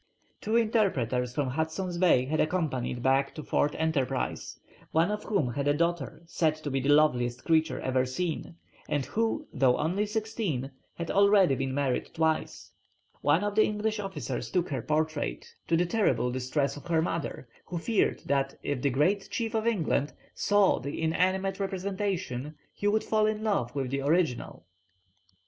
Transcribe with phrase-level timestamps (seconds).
[0.41, 4.59] Two interpreters from Hudson's Bay had accompanied Back to Fort Enterprise,
[4.91, 8.55] one of whom had a daughter said to be the loveliest creature ever seen,
[8.89, 12.71] and who, though only sixteen, had already been married twice.
[13.21, 17.47] One of the English officers took her portrait, to the terrible distress of her mother,
[17.67, 23.03] who feared that if the "great chief of England" saw the inanimate representation he would
[23.03, 24.65] fall in love with the original.